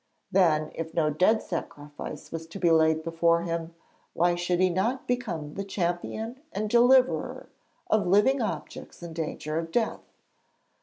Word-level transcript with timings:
Then 0.31 0.71
if 0.73 0.95
no 0.95 1.11
dead 1.11 1.43
sacrifice 1.43 2.31
was 2.31 2.47
to 2.47 2.57
be 2.57 2.71
laid 2.71 3.03
before 3.03 3.43
him, 3.43 3.75
why 4.15 4.33
should 4.33 4.59
he 4.59 4.71
not 4.71 5.07
become 5.07 5.53
the 5.53 5.63
champion 5.63 6.39
and 6.51 6.71
deliverer 6.71 7.49
of 7.87 8.07
living 8.07 8.41
objects 8.41 9.03
in 9.03 9.13
danger 9.13 9.59
of 9.59 9.69
death? 9.71 10.01